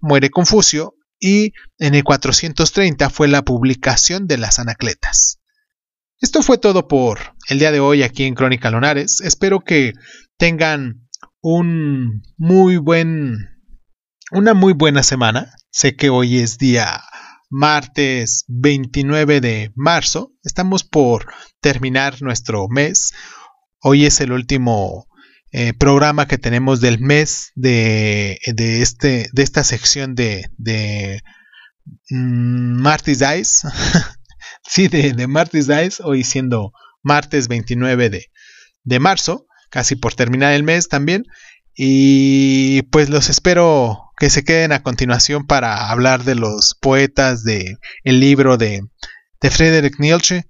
muere 0.00 0.30
Confucio 0.30 0.94
y 1.18 1.52
en 1.78 1.94
el 1.94 2.04
430 2.04 3.10
fue 3.10 3.28
la 3.28 3.42
publicación 3.42 4.26
de 4.26 4.38
las 4.38 4.58
Anacletas. 4.58 5.40
Esto 6.20 6.42
fue 6.42 6.58
todo 6.58 6.86
por 6.86 7.34
el 7.48 7.58
día 7.58 7.72
de 7.72 7.80
hoy 7.80 8.02
aquí 8.02 8.24
en 8.24 8.34
Crónica 8.34 8.70
Lonares. 8.70 9.20
Espero 9.20 9.60
que 9.60 9.94
tengan 10.36 11.08
un 11.40 12.22
muy 12.36 12.76
buen 12.76 13.48
una 14.30 14.54
muy 14.54 14.72
buena 14.72 15.02
semana. 15.02 15.52
Sé 15.70 15.96
que 15.96 16.10
hoy 16.10 16.38
es 16.38 16.58
día 16.58 17.02
martes 17.48 18.44
29 18.48 19.40
de 19.40 19.72
marzo. 19.74 20.32
Estamos 20.44 20.84
por 20.84 21.26
terminar 21.60 22.22
nuestro 22.22 22.68
mes. 22.68 23.12
Hoy 23.80 24.06
es 24.06 24.20
el 24.20 24.32
último 24.32 25.06
eh, 25.52 25.72
programa 25.74 26.28
que 26.28 26.38
tenemos 26.38 26.80
del 26.80 27.00
mes 27.00 27.50
de, 27.54 28.38
este, 28.56 29.28
de 29.32 29.42
esta 29.42 29.64
sección 29.64 30.14
de, 30.14 30.46
de 30.56 31.22
mm, 32.10 32.80
Martis 32.80 33.18
Dice. 33.18 33.68
sí, 34.68 34.88
de, 34.88 35.12
de 35.12 35.26
Martis 35.26 35.66
Dice, 35.66 36.02
hoy 36.04 36.22
siendo 36.24 36.72
martes 37.02 37.48
29 37.48 38.10
de, 38.10 38.26
de 38.84 38.98
marzo, 39.00 39.46
casi 39.70 39.96
por 39.96 40.14
terminar 40.14 40.52
el 40.52 40.62
mes 40.62 40.88
también. 40.88 41.24
Y 41.74 42.82
pues 42.82 43.08
los 43.08 43.28
espero 43.28 44.10
que 44.18 44.30
se 44.30 44.44
queden 44.44 44.72
a 44.72 44.82
continuación 44.82 45.46
para 45.46 45.90
hablar 45.90 46.24
de 46.24 46.34
los 46.34 46.76
poetas 46.80 47.42
de 47.42 47.76
el 48.04 48.20
libro 48.20 48.56
de, 48.56 48.82
de 49.40 49.50
Friedrich 49.50 49.98
Nietzsche, 49.98 50.44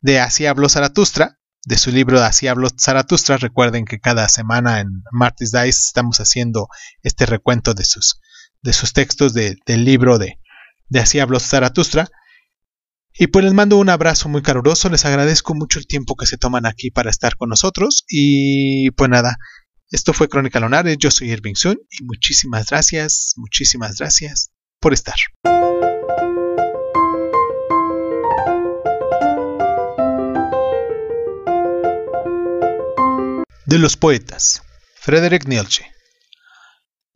de 0.00 0.18
Así 0.18 0.44
habló 0.44 0.68
Zaratustra 0.68 1.38
de 1.64 1.78
su 1.78 1.90
libro 1.90 2.22
Así 2.22 2.48
habló 2.48 2.68
Zaratustra. 2.70 3.36
Recuerden 3.36 3.84
que 3.84 4.00
cada 4.00 4.28
semana 4.28 4.80
en 4.80 4.88
Martis 5.12 5.52
Dice 5.52 5.68
estamos 5.86 6.18
haciendo 6.18 6.68
este 7.02 7.26
recuento 7.26 7.74
de 7.74 7.84
sus, 7.84 8.20
de 8.62 8.72
sus 8.72 8.92
textos 8.92 9.32
del 9.34 9.58
libro 9.84 10.18
de, 10.18 10.38
de 10.88 11.00
Así 11.00 11.18
habló 11.18 11.40
Zaratustra. 11.40 12.08
Y 13.14 13.26
pues 13.26 13.44
les 13.44 13.52
mando 13.52 13.76
un 13.76 13.90
abrazo 13.90 14.28
muy 14.30 14.40
caluroso, 14.40 14.88
les 14.88 15.04
agradezco 15.04 15.54
mucho 15.54 15.78
el 15.78 15.86
tiempo 15.86 16.16
que 16.16 16.26
se 16.26 16.38
toman 16.38 16.64
aquí 16.64 16.90
para 16.90 17.10
estar 17.10 17.36
con 17.36 17.50
nosotros. 17.50 18.04
Y 18.08 18.90
pues 18.92 19.10
nada, 19.10 19.36
esto 19.90 20.14
fue 20.14 20.28
Crónica 20.28 20.60
Lonares, 20.60 20.96
yo 20.98 21.10
soy 21.10 21.30
Irving 21.30 21.54
Sun 21.54 21.78
y 21.90 22.04
muchísimas 22.04 22.70
gracias, 22.70 23.34
muchísimas 23.36 23.98
gracias 23.98 24.50
por 24.80 24.94
estar. 24.94 25.16
De 33.72 33.78
los 33.78 33.96
poetas. 33.96 34.60
Frederick 35.00 35.48
Nietzsche. 35.48 35.86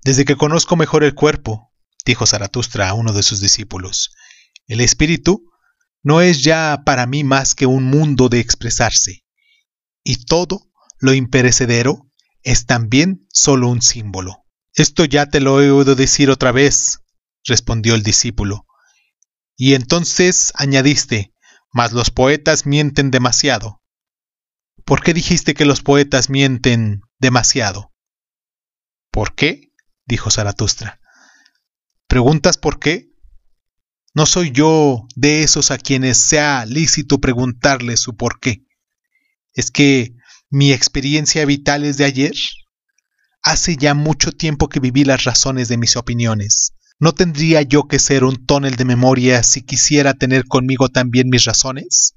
Desde 0.02 0.24
que 0.24 0.36
conozco 0.36 0.74
mejor 0.74 1.04
el 1.04 1.14
cuerpo, 1.14 1.70
dijo 2.06 2.24
Zaratustra 2.24 2.88
a 2.88 2.94
uno 2.94 3.12
de 3.12 3.22
sus 3.22 3.40
discípulos, 3.40 4.14
el 4.66 4.80
espíritu 4.80 5.50
no 6.02 6.22
es 6.22 6.42
ya 6.42 6.80
para 6.86 7.06
mí 7.06 7.24
más 7.24 7.54
que 7.54 7.66
un 7.66 7.84
mundo 7.84 8.30
de 8.30 8.40
expresarse, 8.40 9.22
y 10.02 10.24
todo 10.24 10.70
lo 10.98 11.12
imperecedero 11.12 12.10
es 12.42 12.64
también 12.64 13.26
solo 13.30 13.68
un 13.68 13.82
símbolo. 13.82 14.46
Esto 14.72 15.04
ya 15.04 15.26
te 15.26 15.40
lo 15.40 15.60
he 15.60 15.70
oído 15.70 15.94
decir 15.94 16.30
otra 16.30 16.52
vez, 16.52 17.00
respondió 17.44 17.94
el 17.94 18.02
discípulo. 18.02 18.64
Y 19.58 19.74
entonces 19.74 20.54
añadiste, 20.54 21.34
mas 21.70 21.92
los 21.92 22.10
poetas 22.10 22.64
mienten 22.64 23.10
demasiado. 23.10 23.82
¿Por 24.86 25.02
qué 25.02 25.12
dijiste 25.12 25.54
que 25.54 25.64
los 25.64 25.82
poetas 25.82 26.30
mienten 26.30 27.00
demasiado? 27.18 27.92
¿Por 29.10 29.34
qué? 29.34 29.72
dijo 30.06 30.30
Zaratustra. 30.30 31.00
¿Preguntas 32.06 32.56
por 32.56 32.78
qué? 32.78 33.08
No 34.14 34.26
soy 34.26 34.52
yo 34.52 35.08
de 35.16 35.42
esos 35.42 35.72
a 35.72 35.78
quienes 35.78 36.18
sea 36.18 36.64
lícito 36.66 37.18
preguntarles 37.18 37.98
su 37.98 38.14
por 38.14 38.38
qué. 38.38 38.64
¿Es 39.54 39.72
que 39.72 40.14
mi 40.50 40.72
experiencia 40.72 41.44
vital 41.46 41.84
es 41.84 41.96
de 41.96 42.04
ayer? 42.04 42.36
Hace 43.42 43.76
ya 43.76 43.92
mucho 43.94 44.30
tiempo 44.30 44.68
que 44.68 44.78
viví 44.78 45.02
las 45.02 45.24
razones 45.24 45.66
de 45.66 45.78
mis 45.78 45.96
opiniones. 45.96 46.74
¿No 47.00 47.10
tendría 47.10 47.62
yo 47.62 47.88
que 47.88 47.98
ser 47.98 48.22
un 48.22 48.46
tonel 48.46 48.76
de 48.76 48.84
memoria 48.84 49.42
si 49.42 49.62
quisiera 49.62 50.14
tener 50.14 50.44
conmigo 50.44 50.90
también 50.90 51.28
mis 51.28 51.44
razones? 51.44 52.14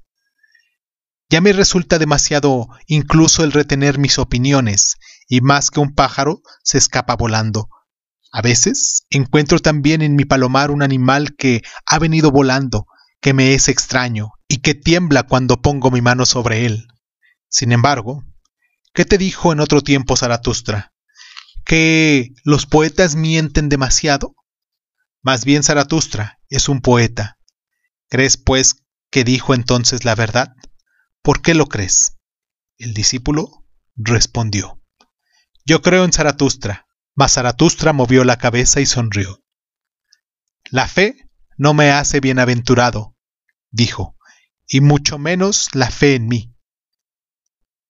Ya 1.30 1.40
me 1.40 1.52
resulta 1.52 2.00
demasiado 2.00 2.68
incluso 2.88 3.44
el 3.44 3.52
retener 3.52 3.98
mis 3.98 4.18
opiniones, 4.18 4.96
y 5.28 5.40
más 5.40 5.70
que 5.70 5.78
un 5.78 5.94
pájaro 5.94 6.42
se 6.64 6.76
escapa 6.76 7.14
volando. 7.14 7.68
A 8.32 8.42
veces 8.42 9.06
encuentro 9.10 9.60
también 9.60 10.02
en 10.02 10.16
mi 10.16 10.24
palomar 10.24 10.72
un 10.72 10.82
animal 10.82 11.36
que 11.36 11.62
ha 11.86 12.00
venido 12.00 12.32
volando, 12.32 12.86
que 13.20 13.32
me 13.32 13.54
es 13.54 13.68
extraño, 13.68 14.32
y 14.48 14.56
que 14.58 14.74
tiembla 14.74 15.22
cuando 15.22 15.62
pongo 15.62 15.92
mi 15.92 16.00
mano 16.00 16.26
sobre 16.26 16.66
él. 16.66 16.88
Sin 17.48 17.70
embargo, 17.70 18.24
¿qué 18.92 19.04
te 19.04 19.16
dijo 19.16 19.52
en 19.52 19.60
otro 19.60 19.82
tiempo 19.82 20.16
Zaratustra? 20.16 20.92
¿Que 21.64 22.30
los 22.42 22.66
poetas 22.66 23.14
mienten 23.14 23.68
demasiado? 23.68 24.34
Más 25.22 25.44
bien 25.44 25.62
Zaratustra 25.62 26.40
es 26.48 26.68
un 26.68 26.80
poeta. 26.80 27.38
¿Crees, 28.08 28.36
pues, 28.36 28.82
que 29.12 29.22
dijo 29.22 29.54
entonces 29.54 30.04
la 30.04 30.16
verdad? 30.16 30.54
¿Por 31.22 31.42
qué 31.42 31.54
lo 31.54 31.66
crees? 31.66 32.16
El 32.78 32.94
discípulo 32.94 33.66
respondió. 33.94 34.80
Yo 35.66 35.82
creo 35.82 36.04
en 36.04 36.12
Zaratustra. 36.12 36.86
Mas 37.14 37.34
Zaratustra 37.34 37.92
movió 37.92 38.24
la 38.24 38.38
cabeza 38.38 38.80
y 38.80 38.86
sonrió. 38.86 39.42
La 40.70 40.88
fe 40.88 41.28
no 41.58 41.74
me 41.74 41.90
hace 41.90 42.20
bienaventurado, 42.20 43.16
dijo, 43.70 44.16
y 44.66 44.80
mucho 44.80 45.18
menos 45.18 45.68
la 45.74 45.90
fe 45.90 46.14
en 46.14 46.28
mí. 46.28 46.54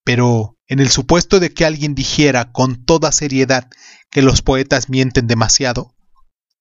Pero 0.03 0.59
en 0.67 0.81
el 0.81 0.91
supuesto 0.91 1.39
de 1.39 1.53
que 1.53 1.65
alguien 1.65 1.95
dijera 1.95 2.51
con 2.53 2.85
toda 2.85 3.13
seriedad 3.13 3.71
que 4.11 4.23
los 4.23 4.43
poetas 4.43 4.89
mienten 4.89 5.27
demasiado, 5.27 5.95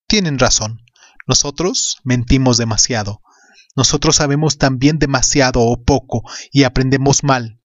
tienen 0.08 0.38
razón. 0.38 0.82
Nosotros 1.26 1.98
mentimos 2.04 2.58
demasiado. 2.58 3.22
Nosotros 3.80 4.18
sabemos 4.18 4.58
también 4.58 5.00
demasiado 5.00 5.62
o 5.62 5.82
poco 5.82 6.24
y 6.52 6.64
aprendemos 6.64 7.24
mal, 7.24 7.62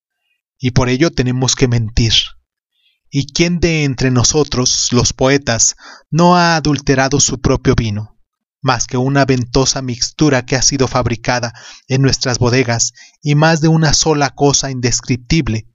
y 0.60 0.70
por 0.70 0.88
ello 0.88 1.10
tenemos 1.10 1.56
que 1.56 1.66
mentir. 1.66 2.12
¿Y 3.10 3.32
quién 3.32 3.58
de 3.58 3.82
entre 3.82 4.12
nosotros, 4.12 4.90
los 4.92 5.12
poetas, 5.12 5.74
no 6.12 6.36
ha 6.36 6.54
adulterado 6.54 7.18
su 7.18 7.40
propio 7.40 7.74
vino, 7.74 8.16
más 8.60 8.86
que 8.86 8.96
una 8.96 9.24
ventosa 9.24 9.82
mixtura 9.82 10.46
que 10.46 10.54
ha 10.54 10.62
sido 10.62 10.86
fabricada 10.86 11.52
en 11.88 12.02
nuestras 12.02 12.38
bodegas 12.38 12.92
y 13.20 13.34
más 13.34 13.60
de 13.60 13.66
una 13.66 13.92
sola 13.92 14.36
cosa 14.36 14.70
indescriptible 14.70 15.66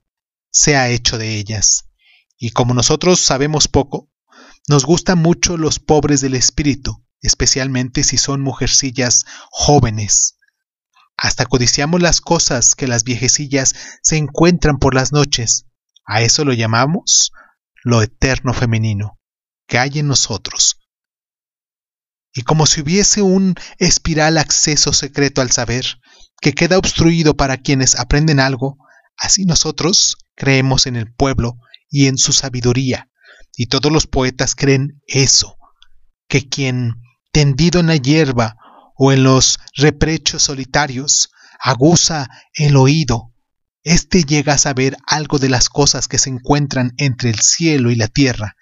se 0.50 0.74
ha 0.74 0.88
hecho 0.88 1.18
de 1.18 1.36
ellas? 1.36 1.90
Y 2.38 2.52
como 2.52 2.72
nosotros 2.72 3.20
sabemos 3.20 3.68
poco, 3.68 4.08
nos 4.68 4.86
gustan 4.86 5.18
mucho 5.18 5.58
los 5.58 5.80
pobres 5.80 6.22
del 6.22 6.34
espíritu, 6.34 7.04
especialmente 7.22 8.04
si 8.04 8.16
son 8.16 8.40
mujercillas 8.40 9.24
jóvenes. 9.50 10.36
Hasta 11.16 11.46
codiciamos 11.46 12.00
las 12.00 12.20
cosas 12.20 12.74
que 12.74 12.86
las 12.88 13.04
viejecillas 13.04 13.74
se 14.02 14.16
encuentran 14.16 14.78
por 14.78 14.94
las 14.94 15.12
noches. 15.12 15.66
A 16.06 16.22
eso 16.22 16.44
lo 16.44 16.52
llamamos 16.52 17.32
lo 17.82 18.02
eterno 18.02 18.52
femenino 18.52 19.18
que 19.66 19.78
hay 19.78 20.00
en 20.00 20.08
nosotros. 20.08 20.80
Y 22.34 22.42
como 22.42 22.66
si 22.66 22.82
hubiese 22.82 23.22
un 23.22 23.54
espiral 23.78 24.36
acceso 24.36 24.92
secreto 24.92 25.40
al 25.40 25.50
saber, 25.50 26.00
que 26.40 26.52
queda 26.52 26.78
obstruido 26.78 27.36
para 27.36 27.58
quienes 27.58 27.98
aprenden 27.98 28.40
algo, 28.40 28.78
así 29.16 29.44
nosotros 29.44 30.16
creemos 30.34 30.86
en 30.86 30.96
el 30.96 31.12
pueblo 31.12 31.58
y 31.88 32.06
en 32.06 32.18
su 32.18 32.32
sabiduría, 32.32 33.10
y 33.56 33.66
todos 33.66 33.92
los 33.92 34.06
poetas 34.06 34.54
creen 34.54 35.00
eso, 35.06 35.56
que 36.28 36.48
quien 36.48 36.94
tendido 37.32 37.80
en 37.80 37.86
la 37.86 37.96
hierba 37.96 38.56
o 38.96 39.12
en 39.12 39.22
los 39.22 39.58
reprechos 39.76 40.42
solitarios, 40.42 41.30
aguza 41.58 42.28
el 42.54 42.76
oído, 42.76 43.32
éste 43.82 44.24
llega 44.24 44.54
a 44.54 44.58
saber 44.58 44.96
algo 45.06 45.38
de 45.38 45.48
las 45.48 45.68
cosas 45.68 46.08
que 46.08 46.18
se 46.18 46.30
encuentran 46.30 46.92
entre 46.98 47.30
el 47.30 47.40
cielo 47.40 47.90
y 47.90 47.96
la 47.96 48.08
tierra. 48.08 48.56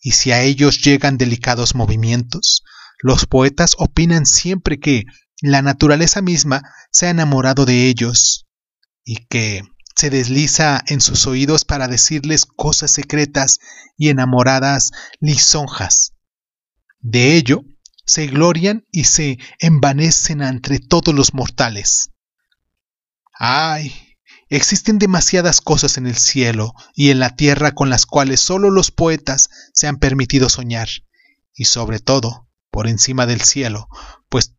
Y 0.00 0.12
si 0.12 0.32
a 0.32 0.42
ellos 0.42 0.82
llegan 0.82 1.18
delicados 1.18 1.74
movimientos, 1.74 2.62
los 3.02 3.26
poetas 3.26 3.74
opinan 3.78 4.26
siempre 4.26 4.78
que 4.78 5.04
la 5.40 5.62
naturaleza 5.62 6.22
misma 6.22 6.62
se 6.90 7.06
ha 7.06 7.10
enamorado 7.10 7.64
de 7.66 7.86
ellos 7.86 8.46
y 9.04 9.26
que 9.26 9.62
se 9.96 10.10
desliza 10.10 10.82
en 10.86 11.00
sus 11.00 11.26
oídos 11.26 11.64
para 11.64 11.88
decirles 11.88 12.46
cosas 12.46 12.90
secretas 12.90 13.58
y 13.96 14.08
enamoradas 14.08 14.90
lisonjas. 15.20 16.13
De 17.04 17.36
ello 17.36 17.66
se 18.06 18.26
glorian 18.28 18.86
y 18.90 19.04
se 19.04 19.38
envanecen 19.58 20.40
entre 20.40 20.78
todos 20.78 21.14
los 21.14 21.34
mortales. 21.34 22.12
Ay, 23.38 24.16
existen 24.48 24.98
demasiadas 24.98 25.60
cosas 25.60 25.98
en 25.98 26.06
el 26.06 26.16
cielo 26.16 26.72
y 26.94 27.10
en 27.10 27.18
la 27.18 27.36
tierra 27.36 27.72
con 27.72 27.90
las 27.90 28.06
cuales 28.06 28.40
sólo 28.40 28.70
los 28.70 28.90
poetas 28.90 29.50
se 29.74 29.86
han 29.86 29.98
permitido 29.98 30.48
soñar, 30.48 30.88
y 31.54 31.66
sobre 31.66 32.00
todo, 32.00 32.48
por 32.70 32.88
encima 32.88 33.26
del 33.26 33.42
cielo, 33.42 33.86
pues 34.30 34.54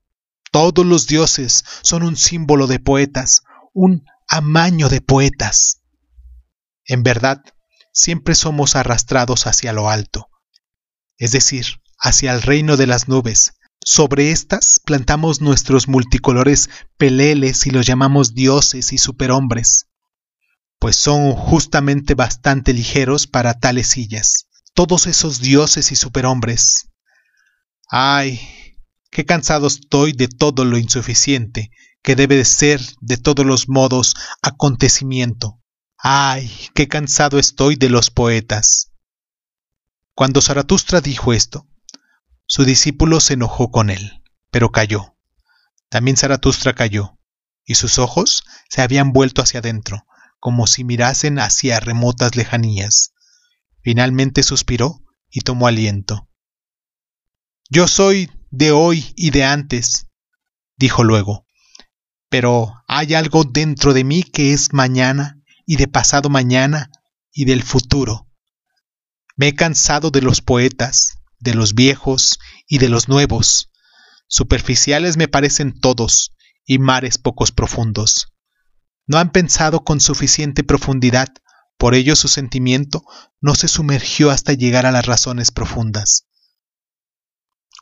todos 0.51 0.85
los 0.85 1.07
dioses 1.07 1.65
son 1.81 2.03
un 2.03 2.15
símbolo 2.15 2.67
de 2.67 2.79
poetas, 2.79 3.41
un 3.73 4.05
amaño 4.27 4.87
de 4.89 5.01
poetas. 5.01 5.81
En 6.83 7.01
verdad, 7.01 7.41
siempre 7.91 8.35
somos 8.35 8.75
arrastrados 8.75 9.47
hacia 9.47 9.73
lo 9.73 9.89
alto, 9.89 10.29
es 11.17 11.31
decir, 11.31 11.81
hacia 11.99 12.33
el 12.33 12.41
reino 12.41 12.77
de 12.77 12.87
las 12.87 13.07
nubes. 13.07 13.53
Sobre 13.83 14.31
estas 14.31 14.79
plantamos 14.79 15.41
nuestros 15.41 15.87
multicolores 15.87 16.69
peleles 16.97 17.67
y 17.67 17.71
los 17.71 17.85
llamamos 17.85 18.33
dioses 18.33 18.93
y 18.93 18.97
superhombres, 18.97 19.87
pues 20.79 20.95
son 20.95 21.33
justamente 21.33 22.15
bastante 22.15 22.73
ligeros 22.73 23.27
para 23.27 23.59
tales 23.59 23.87
sillas. 23.87 24.47
Todos 24.73 25.07
esos 25.07 25.39
dioses 25.39 25.91
y 25.91 25.95
superhombres. 25.95 26.89
Ay, 27.89 28.39
qué 29.11 29.25
cansado 29.25 29.67
estoy 29.67 30.13
de 30.13 30.27
todo 30.27 30.65
lo 30.65 30.77
insuficiente, 30.77 31.69
que 32.01 32.15
debe 32.15 32.35
de 32.37 32.45
ser 32.45 32.81
de 33.01 33.17
todos 33.17 33.45
los 33.45 33.69
modos 33.69 34.15
acontecimiento. 34.41 35.61
Ay, 35.97 36.51
qué 36.73 36.87
cansado 36.87 37.39
estoy 37.39 37.75
de 37.75 37.89
los 37.89 38.09
poetas. 38.09 38.91
Cuando 40.13 40.41
Zaratustra 40.41 41.01
dijo 41.01 41.33
esto, 41.33 41.67
su 42.47 42.63
discípulo 42.65 43.19
se 43.19 43.33
enojó 43.33 43.71
con 43.71 43.89
él, 43.89 44.23
pero 44.51 44.71
cayó. 44.71 45.15
También 45.89 46.17
Zaratustra 46.17 46.73
cayó, 46.73 47.17
y 47.65 47.75
sus 47.75 47.97
ojos 47.97 48.43
se 48.69 48.81
habían 48.81 49.13
vuelto 49.13 49.41
hacia 49.41 49.59
adentro, 49.59 50.05
como 50.39 50.67
si 50.67 50.83
mirasen 50.83 51.39
hacia 51.39 51.79
remotas 51.79 52.35
lejanías. 52.35 53.13
Finalmente 53.81 54.43
suspiró 54.43 55.01
y 55.29 55.41
tomó 55.41 55.67
aliento. 55.67 56.29
Yo 57.69 57.87
soy 57.87 58.31
de 58.51 58.71
hoy 58.71 59.13
y 59.15 59.31
de 59.31 59.43
antes, 59.43 60.07
dijo 60.77 61.03
luego, 61.03 61.45
pero 62.29 62.73
hay 62.87 63.13
algo 63.15 63.43
dentro 63.43 63.93
de 63.93 64.03
mí 64.03 64.23
que 64.23 64.53
es 64.53 64.73
mañana 64.73 65.41
y 65.65 65.77
de 65.77 65.87
pasado 65.87 66.29
mañana 66.29 66.91
y 67.31 67.45
del 67.45 67.63
futuro. 67.63 68.29
Me 69.35 69.47
he 69.47 69.55
cansado 69.55 70.11
de 70.11 70.21
los 70.21 70.41
poetas, 70.41 71.17
de 71.45 71.53
los 71.53 71.73
viejos 71.73 72.39
y 72.67 72.79
de 72.79 72.89
los 72.89 73.07
nuevos. 73.07 73.71
Superficiales 74.27 75.15
me 75.15 75.29
parecen 75.29 75.79
todos, 75.79 76.35
y 76.65 76.79
mares 76.79 77.17
pocos 77.17 77.53
profundos. 77.53 78.33
No 79.07 79.19
han 79.19 79.31
pensado 79.31 79.85
con 79.85 80.01
suficiente 80.01 80.63
profundidad, 80.63 81.29
Por 81.77 81.93
ello 81.93 82.15
su 82.15 82.29
sentimiento 82.29 83.03
no 83.41 83.53
se 83.53 83.67
sumergió 83.67 84.31
hasta 84.31 84.53
llegar 84.53 84.85
a 84.85 84.93
las 84.93 85.05
razones 85.05 85.51
profundas. 85.51 86.25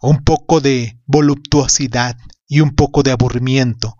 Un 0.01 0.23
poco 0.23 0.61
de 0.61 0.99
voluptuosidad 1.05 2.17
y 2.47 2.61
un 2.61 2.73
poco 2.75 3.03
de 3.03 3.11
aburrimiento, 3.11 3.95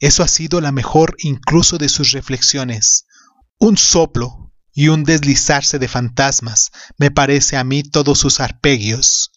eso 0.00 0.22
ha 0.22 0.28
sido 0.28 0.60
la 0.60 0.70
mejor 0.70 1.16
incluso 1.18 1.78
de 1.78 1.88
sus 1.88 2.12
reflexiones. 2.12 3.06
Un 3.58 3.78
soplo 3.78 4.47
y 4.78 4.90
un 4.90 5.02
deslizarse 5.02 5.80
de 5.80 5.88
fantasmas, 5.88 6.70
me 6.98 7.10
parece 7.10 7.56
a 7.56 7.64
mí 7.64 7.82
todos 7.82 8.16
sus 8.20 8.38
arpegios, 8.38 9.32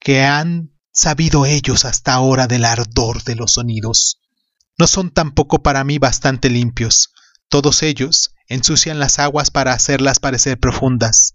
que 0.00 0.24
han 0.24 0.70
sabido 0.90 1.44
ellos 1.44 1.84
hasta 1.84 2.14
ahora 2.14 2.46
del 2.46 2.64
ardor 2.64 3.22
de 3.22 3.34
los 3.34 3.52
sonidos. 3.52 4.22
No 4.78 4.86
son 4.86 5.10
tampoco 5.10 5.62
para 5.62 5.84
mí 5.84 5.98
bastante 5.98 6.48
limpios, 6.48 7.10
todos 7.50 7.82
ellos 7.82 8.30
ensucian 8.48 8.98
las 8.98 9.18
aguas 9.18 9.50
para 9.50 9.74
hacerlas 9.74 10.18
parecer 10.18 10.58
profundas. 10.58 11.34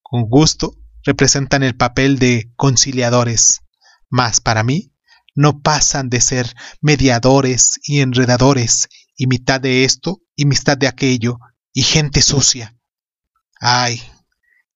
Con 0.00 0.28
gusto 0.28 0.76
representan 1.02 1.64
el 1.64 1.74
papel 1.74 2.20
de 2.20 2.52
conciliadores, 2.54 3.62
mas 4.08 4.38
para 4.38 4.62
mí 4.62 4.92
no 5.34 5.62
pasan 5.62 6.10
de 6.10 6.20
ser 6.20 6.54
mediadores 6.80 7.80
y 7.82 8.02
enredadores, 8.02 8.86
y 9.16 9.26
mitad 9.26 9.60
de 9.60 9.82
esto 9.82 10.20
y 10.36 10.46
mitad 10.46 10.78
de 10.78 10.86
aquello, 10.86 11.40
y 11.72 11.82
gente 11.82 12.22
sucia. 12.22 12.76
Ay, 13.60 14.02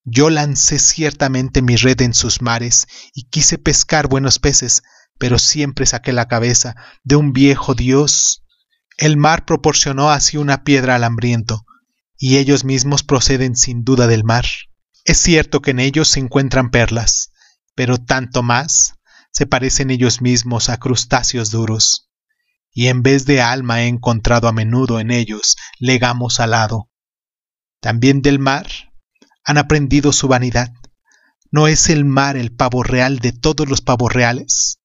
yo 0.04 0.30
lancé 0.30 0.78
ciertamente 0.78 1.62
mi 1.62 1.76
red 1.76 2.00
en 2.02 2.14
sus 2.14 2.42
mares 2.42 2.86
y 3.14 3.24
quise 3.24 3.58
pescar 3.58 4.08
buenos 4.08 4.38
peces, 4.38 4.82
pero 5.18 5.38
siempre 5.38 5.86
saqué 5.86 6.12
la 6.12 6.28
cabeza 6.28 6.76
de 7.04 7.16
un 7.16 7.32
viejo 7.32 7.74
dios 7.74 8.42
el 8.98 9.16
mar 9.16 9.44
proporcionó 9.44 10.10
así 10.10 10.38
una 10.38 10.64
piedra 10.64 10.96
al 10.96 11.04
hambriento, 11.04 11.64
y 12.18 12.38
ellos 12.38 12.64
mismos 12.64 13.04
proceden 13.04 13.54
sin 13.54 13.84
duda 13.84 14.08
del 14.08 14.24
mar. 14.24 14.44
Es 15.04 15.18
cierto 15.18 15.62
que 15.62 15.70
en 15.70 15.78
ellos 15.78 16.08
se 16.08 16.18
encuentran 16.18 16.72
perlas, 16.72 17.30
pero 17.76 17.98
tanto 17.98 18.42
más 18.42 18.94
se 19.30 19.46
parecen 19.46 19.92
ellos 19.92 20.20
mismos 20.20 20.68
a 20.68 20.78
crustáceos 20.78 21.52
duros, 21.52 22.10
y 22.72 22.88
en 22.88 23.04
vez 23.04 23.24
de 23.24 23.40
alma 23.40 23.82
he 23.82 23.86
encontrado 23.86 24.48
a 24.48 24.52
menudo 24.52 24.98
en 24.98 25.12
ellos 25.12 25.56
legamos 25.78 26.40
alado. 26.40 26.87
También 27.80 28.22
del 28.22 28.38
mar 28.38 28.66
han 29.44 29.58
aprendido 29.58 30.12
su 30.12 30.28
vanidad. 30.28 30.72
¿No 31.50 31.68
es 31.68 31.88
el 31.88 32.04
mar 32.04 32.36
el 32.36 32.54
pavo 32.54 32.82
real 32.82 33.18
de 33.18 33.32
todos 33.32 33.68
los 33.68 33.80
pavos 33.80 34.12
reales? 34.12 34.80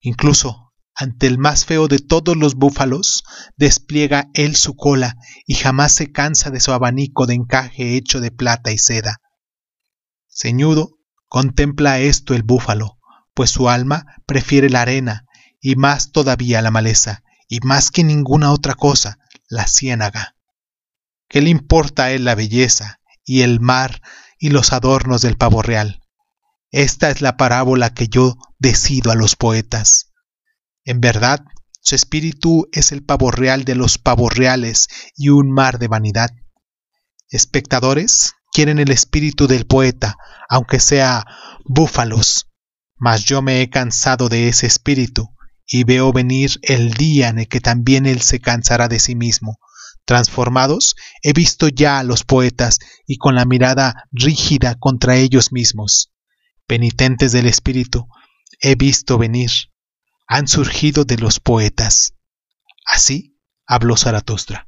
Incluso 0.00 0.66
ante 0.98 1.26
el 1.26 1.36
más 1.36 1.66
feo 1.66 1.88
de 1.88 1.98
todos 1.98 2.38
los 2.38 2.54
búfalos, 2.54 3.22
despliega 3.58 4.30
él 4.32 4.56
su 4.56 4.76
cola 4.76 5.16
y 5.46 5.54
jamás 5.54 5.92
se 5.92 6.10
cansa 6.10 6.50
de 6.50 6.58
su 6.58 6.72
abanico 6.72 7.26
de 7.26 7.34
encaje 7.34 7.96
hecho 7.96 8.20
de 8.20 8.30
plata 8.30 8.72
y 8.72 8.78
seda. 8.78 9.20
Ceñudo 10.26 10.96
contempla 11.26 11.98
esto 11.98 12.32
el 12.34 12.44
búfalo, 12.44 12.98
pues 13.34 13.50
su 13.50 13.68
alma 13.68 14.06
prefiere 14.26 14.70
la 14.70 14.80
arena 14.80 15.26
y 15.60 15.76
más 15.76 16.12
todavía 16.12 16.62
la 16.62 16.70
maleza, 16.70 17.22
y 17.46 17.60
más 17.60 17.90
que 17.90 18.02
ninguna 18.02 18.50
otra 18.52 18.74
cosa, 18.74 19.18
la 19.48 19.66
ciénaga. 19.66 20.35
¿Qué 21.28 21.40
le 21.40 21.50
importa 21.50 22.04
a 22.04 22.10
él 22.12 22.24
la 22.24 22.34
belleza 22.34 23.00
y 23.24 23.42
el 23.42 23.60
mar 23.60 24.00
y 24.38 24.50
los 24.50 24.72
adornos 24.72 25.22
del 25.22 25.36
pavo 25.36 25.62
real? 25.62 26.02
Esta 26.70 27.10
es 27.10 27.20
la 27.20 27.36
parábola 27.36 27.94
que 27.94 28.08
yo 28.08 28.36
decido 28.58 29.10
a 29.10 29.14
los 29.14 29.36
poetas. 29.36 30.12
En 30.84 31.00
verdad, 31.00 31.44
su 31.80 31.94
espíritu 31.94 32.68
es 32.72 32.92
el 32.92 33.04
pavo 33.04 33.30
real 33.30 33.64
de 33.64 33.74
los 33.74 33.98
pavos 33.98 34.34
reales 34.34 34.88
y 35.16 35.28
un 35.28 35.52
mar 35.52 35.78
de 35.78 35.88
vanidad. 35.88 36.30
Espectadores 37.28 38.34
quieren 38.52 38.78
el 38.78 38.90
espíritu 38.90 39.46
del 39.46 39.66
poeta, 39.66 40.16
aunque 40.48 40.80
sea 40.80 41.24
búfalos, 41.64 42.48
mas 42.96 43.24
yo 43.24 43.42
me 43.42 43.60
he 43.60 43.70
cansado 43.70 44.28
de 44.28 44.48
ese 44.48 44.66
espíritu 44.66 45.34
y 45.66 45.84
veo 45.84 46.12
venir 46.12 46.58
el 46.62 46.94
día 46.94 47.28
en 47.28 47.40
el 47.40 47.48
que 47.48 47.60
también 47.60 48.06
él 48.06 48.22
se 48.22 48.40
cansará 48.40 48.88
de 48.88 48.98
sí 49.00 49.14
mismo. 49.14 49.58
Transformados, 50.06 50.96
he 51.22 51.32
visto 51.34 51.68
ya 51.68 51.98
a 51.98 52.04
los 52.04 52.24
poetas 52.24 52.78
y 53.06 53.18
con 53.18 53.34
la 53.34 53.44
mirada 53.44 54.08
rígida 54.12 54.76
contra 54.76 55.16
ellos 55.16 55.52
mismos. 55.52 56.12
Penitentes 56.66 57.32
del 57.32 57.46
espíritu, 57.46 58.08
he 58.60 58.74
visto 58.76 59.18
venir 59.18 59.50
han 60.26 60.48
surgido 60.48 61.04
de 61.04 61.18
los 61.18 61.40
poetas. 61.40 62.14
Así 62.84 63.38
habló 63.66 63.96
Zaratustra. 63.96 64.66